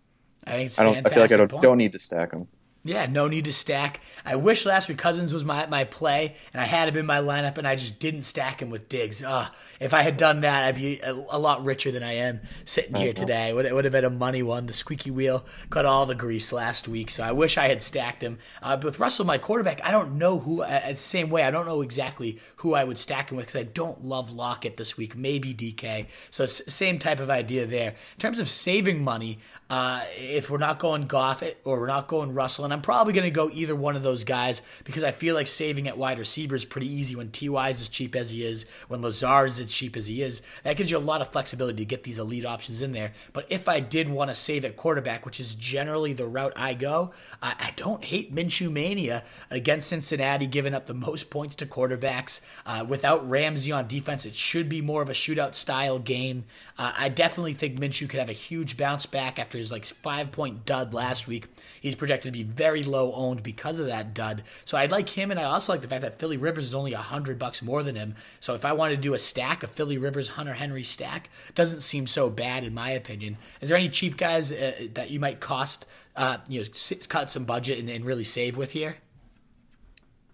[0.47, 1.07] I think I don't.
[1.07, 2.49] I feel like I don't, don't need to stack him.
[2.87, 4.01] Yeah, no need to stack.
[4.25, 7.19] I wish last week Cousins was my, my play, and I had him in my
[7.19, 9.25] lineup, and I just didn't stack him with Diggs.
[9.25, 9.49] Uh,
[9.81, 12.95] if I had done that, I'd be a, a lot richer than I am sitting
[12.95, 13.53] here today.
[13.53, 14.67] Would it would have been a money one.
[14.67, 18.23] The squeaky wheel got all the grease last week, so I wish I had stacked
[18.23, 18.39] him.
[18.63, 20.63] Uh, but with Russell, my quarterback, I don't know who.
[20.63, 23.61] Uh, the same way, I don't know exactly who I would stack him with because
[23.61, 25.17] I don't love Lockett this week.
[25.17, 26.07] Maybe DK.
[26.31, 27.91] So same type of idea there.
[27.91, 32.33] In terms of saving money, uh, if we're not going Goff or we're not going
[32.33, 35.35] Russell, and I'm probably going to go either one of those guys because I feel
[35.35, 38.45] like saving at wide receiver is pretty easy when Ty is as cheap as he
[38.45, 40.43] is, when Lazard is as cheap as he is.
[40.63, 43.13] That gives you a lot of flexibility to get these elite options in there.
[43.33, 46.75] But if I did want to save at quarterback, which is generally the route I
[46.75, 51.67] go, I, I don't hate Minshew mania against Cincinnati, giving up the most points to
[51.67, 52.43] quarterbacks.
[52.67, 56.45] Uh, without Ramsey on defense, it should be more of a shootout style game.
[56.79, 60.31] Uh, I definitely think Minshew could have a huge bounce back after his like five
[60.31, 61.47] point dud last week.
[61.81, 64.43] He's projected to be very low owned because of that dud.
[64.67, 66.93] So I'd like him, and I also like the fact that Philly Rivers is only
[66.93, 68.15] a hundred bucks more than him.
[68.41, 71.81] So if I wanted to do a stack, a Philly Rivers Hunter Henry stack, doesn't
[71.81, 73.39] seem so bad in my opinion.
[73.63, 76.67] Is there any cheap guys uh, that you might cost, uh, you know,
[77.09, 78.97] cut some budget and, and really save with here?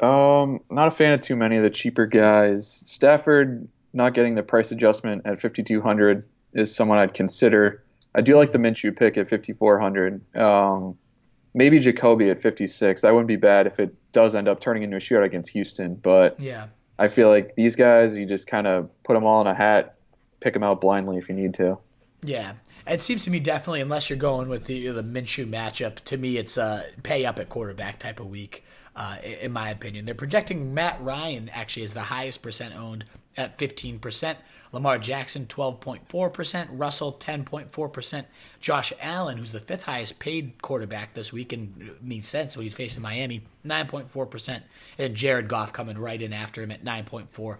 [0.01, 2.83] Um, not a fan of too many of the cheaper guys.
[2.85, 7.83] Stafford not getting the price adjustment at 5200 is someone I'd consider.
[8.15, 10.37] I do like the Minshew pick at 5400.
[10.37, 10.97] Um,
[11.55, 13.01] maybe Jacoby at 56.
[13.01, 15.95] That wouldn't be bad if it does end up turning into a shootout against Houston.
[15.95, 19.47] But yeah, I feel like these guys, you just kind of put them all in
[19.47, 19.97] a hat,
[20.41, 21.79] pick them out blindly if you need to.
[22.23, 22.55] Yeah.
[22.87, 26.37] It seems to me definitely, unless you're going with the the Minshew matchup, to me
[26.37, 28.65] it's a pay up at quarterback type of week.
[28.95, 33.05] Uh, in my opinion, they're projecting Matt Ryan actually as the highest percent owned
[33.37, 34.37] at 15%.
[34.73, 36.69] Lamar Jackson, 12.4%.
[36.73, 38.25] Russell, 10.4%.
[38.61, 42.75] Josh Allen, who's the fifth highest paid quarterback this week and makes sense when he's
[42.75, 44.63] facing Miami, 9.4%.
[44.99, 47.59] And Jared Goff coming right in after him at 9.4%.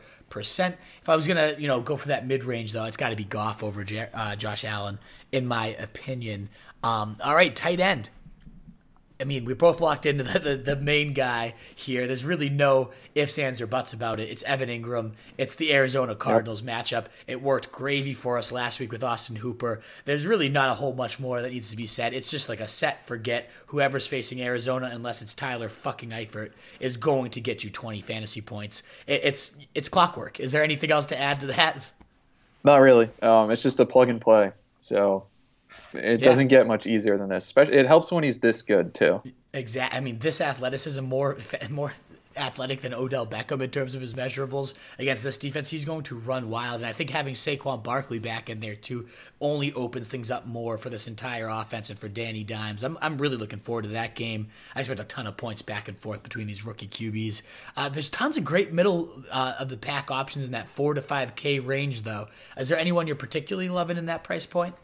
[1.03, 3.17] If I was going to, you know, go for that mid-range, though, it's got to
[3.17, 4.99] be Goff over uh, Josh Allen,
[5.31, 6.49] in my opinion.
[6.83, 8.09] Um, all right, tight end.
[9.23, 12.09] I mean, we're both locked into the, the, the, main guy here.
[12.09, 14.29] There's really no ifs, ands, or buts about it.
[14.29, 15.13] It's Evan Engram.
[15.39, 16.85] It's the Arizona Cardinals yep.
[16.85, 17.05] matchup.
[17.29, 19.81] It worked gravy for us last week with Austin Hooper.
[20.07, 22.15] There's really not a whole much more that needs to be said.
[22.15, 23.49] It's just like a set forget.
[23.67, 28.41] Whoever's facing Arizona, unless it's Tyler fucking Eifert, is going to get you 20 fantasy
[28.41, 28.83] points.
[29.07, 30.41] It, it's it's clockwork.
[30.41, 31.79] Is there anything else to add to that?
[32.65, 33.09] Not really.
[33.23, 34.51] Um, it's just a plug and play.
[34.79, 35.27] So
[35.95, 36.25] it yeah.
[36.25, 37.45] doesn't get much easier than this.
[37.45, 39.23] Especially, it helps when he's this good too.
[39.53, 39.99] Exactly.
[39.99, 41.37] I mean, this athleticism more
[41.71, 41.93] more
[42.37, 45.71] athletic than Odell Beckham in terms of his measurables against this defense.
[45.71, 49.09] He's going to run wild, and I think having Saquon Barkley back in there too
[49.41, 52.83] only opens things up more for this entire offense and for Danny Dimes.
[52.83, 54.49] I'm I'm really looking forward to that game.
[54.75, 57.43] I expect a ton of points back and forth between these rookie QBs.
[57.77, 61.03] Uh, there's tons of great middle uh, of the pack options in that four to
[61.03, 62.29] five K range, though.
[62.57, 64.75] Is there anyone you're particularly loving in that price point?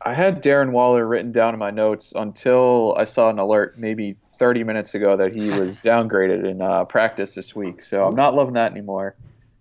[0.00, 4.16] I had Darren Waller written down in my notes until I saw an alert maybe
[4.38, 7.80] 30 minutes ago that he was downgraded in uh, practice this week.
[7.80, 9.16] So I'm not loving that anymore.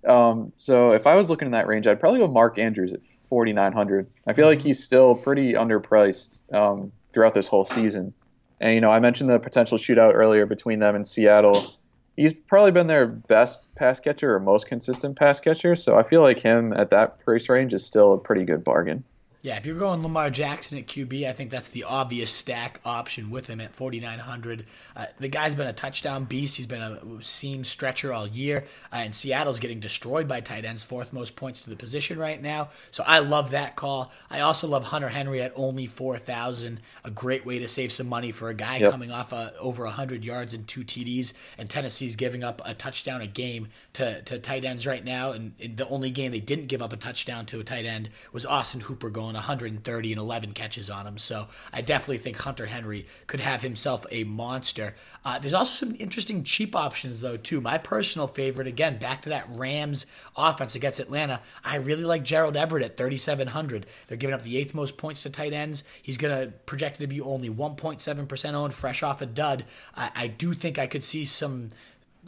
[0.06, 3.00] Um, so if I was looking in that range, I'd probably go Mark Andrews at
[3.30, 4.08] 4,900.
[4.28, 8.13] I feel like he's still pretty underpriced um, throughout this whole season.
[8.60, 11.74] And you know, I mentioned the potential shootout earlier between them and Seattle.
[12.15, 15.76] He's probably been their best pass catcher or most consistent pass catcher.
[15.76, 19.04] So I feel like him at that price range is still a pretty good bargain.
[19.45, 23.29] Yeah, if you're going Lamar Jackson at QB, I think that's the obvious stack option
[23.29, 24.65] with him at 4,900.
[24.95, 26.58] Uh, the guy's been a touchdown beast.
[26.58, 30.84] He's been a seam stretcher all year, uh, and Seattle's getting destroyed by tight ends,
[30.84, 32.69] fourth most points to the position right now.
[32.89, 34.12] So I love that call.
[34.31, 36.79] I also love Hunter Henry at only 4,000.
[37.03, 38.89] A great way to save some money for a guy yep.
[38.89, 43.21] coming off uh, over 100 yards and two TDs, and Tennessee's giving up a touchdown
[43.21, 45.34] a game to, to tight ends right now.
[45.34, 48.43] And the only game they didn't give up a touchdown to a tight end was
[48.43, 51.17] Austin Hooper going 130 and 11 catches on him.
[51.17, 54.95] So I definitely think Hunter Henry could have himself a monster.
[55.24, 57.62] Uh, there's also some interesting cheap options, though, too.
[57.62, 62.58] My personal favorite, again, back to that Rams offense against Atlanta, I really like Gerald
[62.58, 63.86] Everett at 3,700.
[64.08, 65.84] They're giving up the eighth most points to tight ends.
[66.02, 69.65] He's going to projected to be only 1.7% owned, fresh off a dud.
[69.95, 71.71] I, I do think I could see some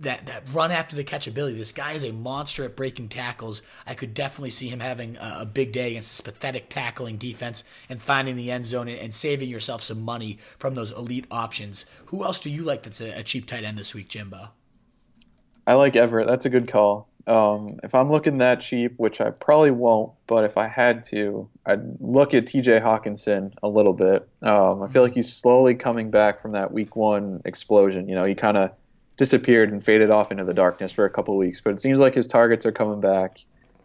[0.02, 1.58] that that run after the catch ability.
[1.58, 3.62] This guy is a monster at breaking tackles.
[3.86, 7.64] I could definitely see him having a, a big day against this pathetic tackling defense
[7.90, 11.86] and finding the end zone and, and, saving yourself some money from those elite options.
[12.08, 14.50] Who else do you like that's a, a cheap tight end this week, Jimbo?
[15.66, 16.28] I like Everett.
[16.28, 17.10] That's a good call.
[17.28, 21.50] Um, if I'm looking that cheap, which I probably won't, but if I had to,
[21.66, 24.28] I'd look at TJ Hockenson a little bit.
[24.42, 28.08] Um, I feel like he's slowly coming back from that week one explosion.
[28.08, 28.72] You know, he kind of
[29.18, 31.60] disappeared and faded off into the darkness for a couple weeks.
[31.62, 33.40] But it seems like his targets are coming back.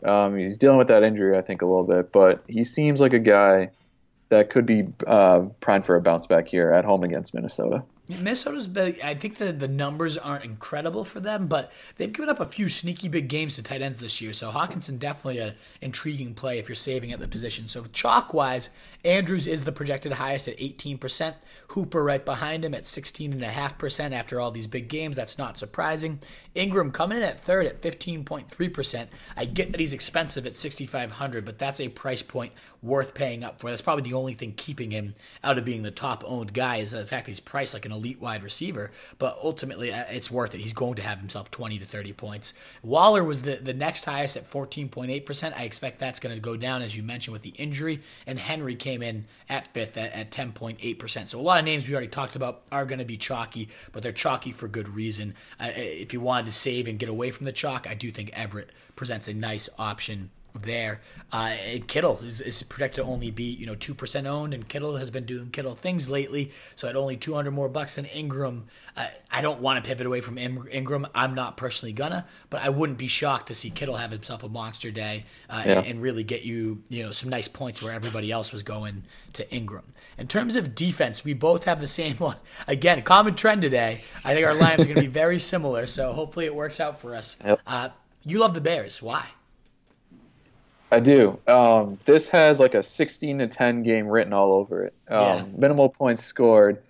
[0.04, 3.12] Um, he's dealing with that injury, I think, a little bit, but he seems like
[3.12, 3.70] a guy
[4.28, 7.84] that could be uh, primed for a bounce back here at home against Minnesota.
[8.08, 12.40] Minnesota's been, I think the, the numbers aren't incredible for them, but they've given up
[12.40, 14.32] a few sneaky big games to tight ends this year.
[14.32, 17.68] So Hockenson definitely an intriguing play if you're saving at the position.
[17.68, 18.70] So chalk wise,
[19.04, 21.34] Andrews is the projected highest at 18%.
[21.68, 25.14] Hooper right behind him at 16.5% after all these big games.
[25.14, 26.18] That's not surprising.
[26.56, 29.06] Engram coming in at third at 15.3%.
[29.36, 33.60] I get that he's expensive at 6,500, but that's a price point worth paying up
[33.60, 33.70] for.
[33.70, 35.14] That's probably the only thing keeping him
[35.44, 37.92] out of being the top owned guy is the fact that he's priced like an
[37.92, 38.90] elite wide receiver.
[39.18, 40.60] But ultimately, uh, it's worth it.
[40.60, 42.54] He's going to have himself 20 to 30 points.
[42.82, 45.56] Waller was the, the next highest at 14.8%.
[45.56, 48.00] I expect that's going to go down, as you mentioned, with the injury.
[48.26, 51.28] And Henry came in at fifth at, at 10.8%.
[51.28, 54.02] So a lot of names we already talked about are going to be chalky, but
[54.02, 55.34] they're chalky for good reason.
[55.60, 58.30] Uh, if you wanted to save and get away from the chalk, I do think
[58.32, 61.00] Everett presents a nice option there.
[61.32, 61.54] Uh,
[61.86, 65.10] Kittle is, is projected to only be you know two percent owned, and Kittle has
[65.10, 66.52] been doing Kittle things lately.
[66.76, 68.62] So at only two hundred more bucks than Engram,
[68.96, 71.08] uh, I don't want to pivot away from Engram.
[71.14, 74.48] I'm not personally gonna, but I wouldn't be shocked to see Kittle have himself a
[74.48, 75.78] monster day uh, yeah.
[75.78, 79.04] and, and, really get you you know some nice points where everybody else was going
[79.34, 79.84] to Engram.
[80.18, 82.36] In terms of defense, we both have the same one.
[82.68, 84.00] Again, common trend today.
[84.24, 87.00] I think our lines are going to be very similar, so hopefully it works out
[87.00, 87.38] for us.
[87.44, 87.60] Yep.
[87.66, 87.88] Uh,
[88.24, 89.02] you love the Bears.
[89.02, 89.26] Why?
[90.92, 91.38] I do.
[91.48, 94.94] Um, this has like a 16 to 10 game written all over it.
[95.08, 95.44] Um, yeah.
[95.56, 96.82] Minimal points scored.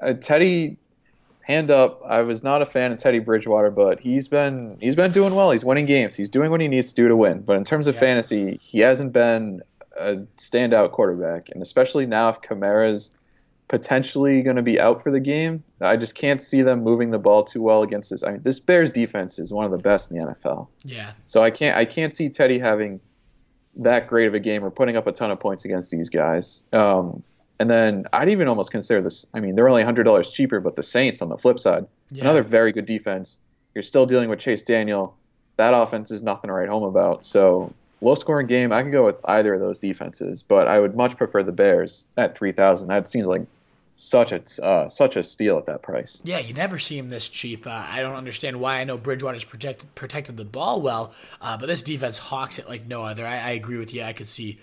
[0.00, 0.76] Uh, Teddy,
[1.42, 2.02] hand up.
[2.06, 5.50] I was not a fan of Teddy Bridgewater, but he's been he's been doing well.
[5.50, 6.14] He's winning games.
[6.14, 7.40] He's doing what he needs to do to win.
[7.40, 8.00] But in terms of yeah.
[8.00, 9.62] fantasy, he hasn't been
[9.98, 13.10] a standout quarterback, and especially now if Kamara's
[13.66, 17.18] potentially going to be out for the game, I just can't see them moving the
[17.18, 18.22] ball too well against this.
[18.22, 20.68] I mean, this Bears defense is one of the best in the NFL.
[20.84, 21.12] Yeah.
[21.26, 23.00] So I can't I can't see Teddy having
[23.78, 26.62] that great of a game or putting up a ton of points against these guys.
[26.72, 27.22] Um,
[27.60, 29.26] and then I'd even almost consider this.
[29.34, 32.22] I mean, they're only hundred dollars cheaper, but the Saints on the flip side, yeah.
[32.22, 33.38] another very good defense.
[33.74, 35.16] You're still dealing with Chase Daniel.
[35.56, 37.24] That offense is nothing to write home about.
[37.24, 40.96] So low scoring game, I can go with either of those defenses, but I would
[40.96, 42.88] much prefer the Bears at three thousand.
[42.88, 43.42] That seems like
[43.98, 46.20] such a uh, such a steal at that price.
[46.22, 47.66] Yeah, you never see him this cheap.
[47.66, 48.78] Uh, I don't understand why.
[48.78, 52.86] I know Bridgewater's protected protected the ball well, uh, but this defense hawks it like
[52.86, 53.26] no other.
[53.26, 54.02] I, I agree with you.
[54.02, 54.60] I could see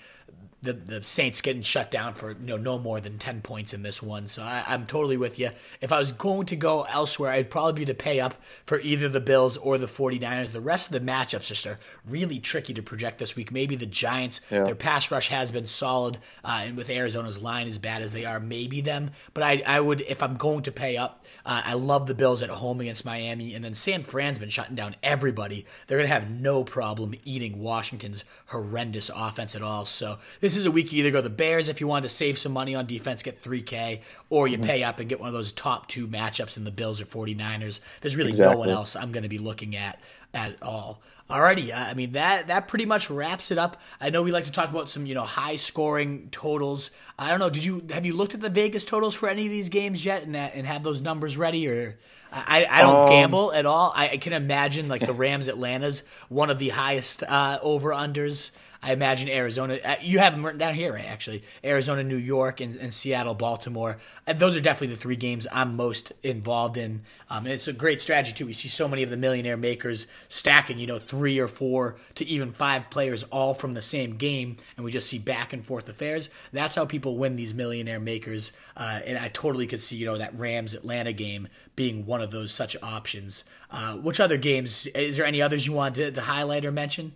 [0.61, 3.83] the the Saints getting shut down for you know no more than ten points in
[3.83, 4.27] this one.
[4.27, 5.51] So I, am totally with you.
[5.81, 9.07] If I was going to go elsewhere, I'd probably be to pay up for either
[9.07, 10.51] the Bills or the 49ers.
[10.51, 13.51] The rest of the matchups just are really tricky to project this week.
[13.51, 14.63] Maybe the Giants, yeah.
[14.63, 18.25] their pass rush has been solid, uh, and with Arizona's line as bad as they
[18.25, 19.11] are, maybe them.
[19.33, 22.41] But I I would if I'm going to pay up, uh, I love the Bills
[22.41, 25.65] at home against Miami, and then San Fran's been shutting down everybody.
[25.87, 29.85] They're going to have no problem eating Washington's horrendous offense at all.
[29.85, 32.37] So this is a week you either go the Bears if you want to save
[32.37, 34.65] some money on defense, get 3K, or you mm-hmm.
[34.65, 37.79] pay up and get one of those top two matchups in the Bills or 49ers.
[38.01, 38.53] There's really exactly.
[38.53, 39.99] no one else I'm going to be looking at
[40.33, 41.01] at all.
[41.29, 43.81] Alrighty, uh, I mean that that pretty much wraps it up.
[43.99, 46.91] I know we like to talk about some you know high scoring totals.
[47.17, 47.49] I don't know.
[47.49, 50.21] Did you have you looked at the Vegas totals for any of these games yet
[50.21, 51.97] and and have those numbers ready or?
[52.37, 53.93] I, I don't um, gamble at all.
[53.95, 58.51] I, I, can imagine like the Rams Atlanta's one of the highest uh, over unders
[58.85, 59.79] I imagine Arizona.
[59.83, 61.05] Uh, you have them written down here, right?
[61.05, 63.97] Actually, Arizona, New York, and, and Seattle, Baltimore.
[64.27, 67.01] Those are definitely the three games I'm most involved in.
[67.27, 68.45] Um, and it's a great strategy too.
[68.45, 72.25] We see so many of the millionaire makers stacking, you know, three or four to
[72.25, 75.89] even five players all from the same game, and we just see back and forth
[75.89, 76.29] affairs.
[76.53, 78.51] That's how people win these millionaire makers.
[78.77, 82.29] Uh, and I totally could see, you know, that Rams Atlanta game being one of
[82.29, 83.45] those such options.
[83.71, 84.85] Uh, which other games?
[84.85, 87.13] Is there any others you wanted to, to highlight or mention?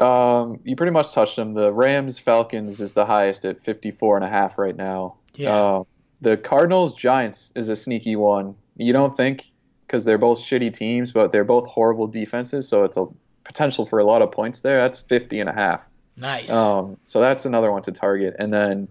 [0.00, 1.50] Um, you pretty much touched them.
[1.50, 5.16] The Rams Falcons is the highest at 54 and a half right now.
[5.34, 5.54] Yeah.
[5.54, 5.84] Uh,
[6.20, 8.56] the Cardinals Giants is a sneaky one.
[8.76, 9.46] You don't think
[9.86, 13.06] because they're both shitty teams, but they're both horrible defenses, so it's a
[13.44, 14.80] potential for a lot of points there.
[14.80, 15.88] That's 50 and a half.
[16.16, 16.52] Nice.
[16.52, 18.36] Um, so that's another one to target.
[18.38, 18.88] And then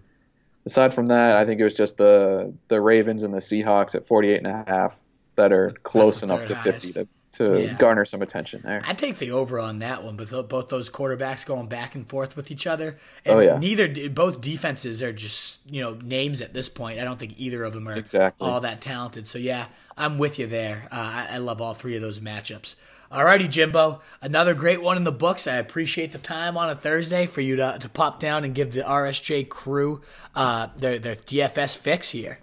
[0.66, 4.07] aside from that, I think it was just the the Ravens and the Seahawks at
[4.07, 4.99] 48 and a half
[5.36, 6.88] that are close enough to highest.
[6.88, 7.07] 50 to
[7.40, 7.74] to yeah.
[7.74, 8.82] garner some attention there.
[8.86, 12.36] I take the over on that one, but both those quarterbacks going back and forth
[12.36, 12.98] with each other.
[13.26, 13.58] And oh yeah.
[13.58, 17.00] Neither both defenses are just you know names at this point.
[17.00, 18.46] I don't think either of them are exactly.
[18.46, 19.26] all that talented.
[19.26, 19.68] So yeah,
[19.98, 20.88] I'm with you there.
[20.92, 22.76] Uh, I, I love all three of those matchups.
[23.10, 24.02] Alrighty, Jimbo.
[24.22, 25.48] Another great one in the books.
[25.48, 28.74] I appreciate the time on a Thursday for you to, to pop down and give
[28.74, 30.02] the RSJ crew
[30.36, 32.38] uh, their, their DFS fix here.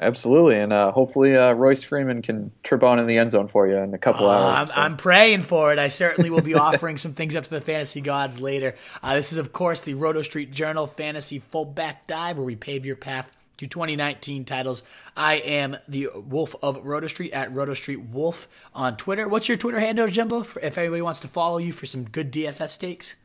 [0.00, 3.66] Absolutely, and uh, hopefully uh, Royce Freeman can trip on in the end zone for
[3.66, 4.56] you in a couple uh, hours.
[4.56, 4.74] I'm, so.
[4.80, 5.78] I'm, praying for it.
[5.78, 8.76] I certainly will be offering some things up to the fantasy gods later.
[9.02, 12.86] Uh, this is, of course, the Roto Street Journal Fantasy Fullback Dive, where we pave
[12.86, 14.84] your path to 2019 titles.
[15.16, 19.28] I am the Wolf of Roto Street at Roto Street Wolf on Twitter.
[19.28, 20.46] What's your Twitter handle, Jimbo?
[20.62, 23.16] If anybody wants to follow you for some good DFS stakes.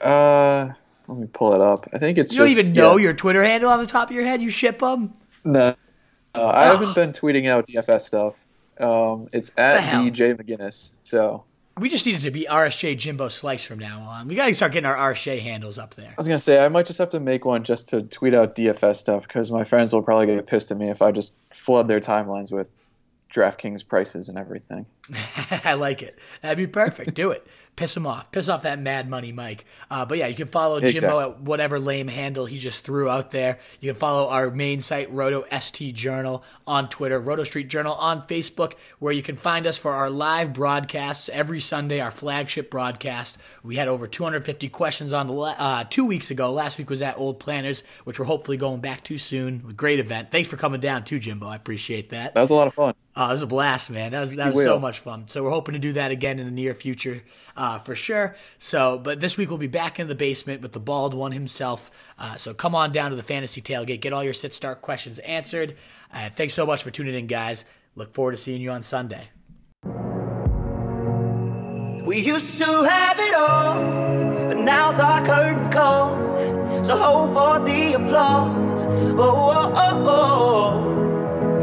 [0.00, 0.72] Uh,
[1.06, 1.88] let me pull it up.
[1.92, 2.32] I think it's.
[2.32, 3.04] You don't even know yeah.
[3.04, 4.40] your Twitter handle on the top of your head.
[4.40, 5.12] You ship them.
[5.44, 5.74] No,
[6.34, 8.44] uh, I haven't been tweeting out DFS stuff.
[8.78, 10.92] Um, it's at DJ McGinnis.
[11.02, 11.44] So
[11.78, 14.28] we just needed to be RSJ Jimbo Slice from now on.
[14.28, 16.10] We got to start getting our RSJ handles up there.
[16.10, 18.54] I was gonna say I might just have to make one just to tweet out
[18.54, 21.88] DFS stuff because my friends will probably get pissed at me if I just flood
[21.88, 22.76] their timelines with
[23.32, 24.86] DraftKings prices and everything.
[25.64, 26.14] I like it.
[26.42, 27.14] That'd be perfect.
[27.14, 29.64] Do it piss him off, piss off that Mad Money Mike.
[29.90, 33.30] Uh, but yeah, you can follow Jimbo at whatever lame handle he just threw out
[33.30, 33.58] there.
[33.80, 38.26] You can follow our main site, Roto ST Journal, on Twitter, Roto Street Journal on
[38.26, 43.38] Facebook, where you can find us for our live broadcasts every Sunday, our flagship broadcast.
[43.62, 46.52] We had over 250 questions on the uh, two weeks ago.
[46.52, 49.58] Last week was at Old Planners, which we're hopefully going back to soon.
[49.76, 50.30] Great event.
[50.30, 51.46] Thanks for coming down too, Jimbo.
[51.46, 52.34] I appreciate that.
[52.34, 52.94] That was a lot of fun.
[53.14, 54.12] Uh, it was a blast, man.
[54.12, 55.28] That was that was so much fun.
[55.28, 57.22] So we're hoping to do that again in the near future,
[57.56, 58.36] uh, for sure.
[58.58, 61.90] So, but this week we'll be back in the basement with the bald one himself.
[62.18, 65.18] Uh, so come on down to the fantasy tailgate, get all your sit start questions
[65.20, 65.76] answered.
[66.12, 67.64] Uh, thanks so much for tuning in, guys.
[67.94, 69.28] Look forward to seeing you on Sunday.
[72.06, 76.84] We used to have it all, but now's our curtain call.
[76.84, 78.84] So hold for the applause.
[78.84, 80.92] Oh, oh, oh, oh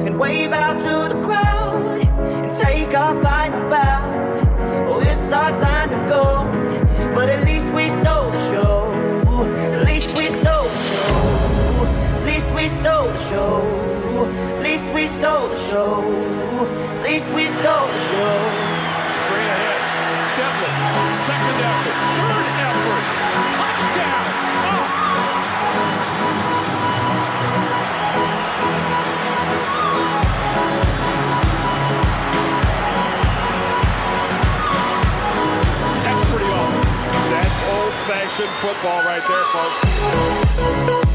[0.05, 1.99] and wave out to the crowd
[2.43, 3.21] and take our
[14.93, 16.03] least we stole the show.
[16.97, 18.39] At least we stole the show.
[19.19, 19.81] Straight ahead.
[20.37, 20.73] Devlin,
[21.13, 23.05] second effort, third effort,
[23.53, 24.23] touchdown.
[24.65, 24.81] Oh.
[36.03, 36.87] That's pretty awesome.
[37.29, 41.08] That's old-fashioned football right there, folks.